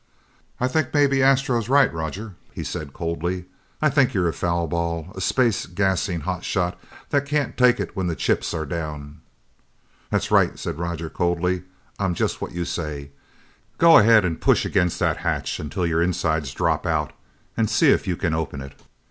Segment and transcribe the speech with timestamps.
[0.59, 3.45] "I think maybe Astro's right, Roger," he said coldly.
[3.83, 7.95] "I think you're a foul ball, a space gassing hot shot that can't take it
[7.95, 9.21] when the chips are down!"
[10.09, 11.65] "That's right," said Roger coldly.
[11.99, 13.11] "I'm just what you say!
[13.77, 17.13] Go ahead, push against that hatch until your insides drop out
[17.55, 18.73] and see if you can open it!"